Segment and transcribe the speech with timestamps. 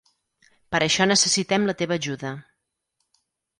[0.75, 2.35] Per això necessitem la teva ajuda.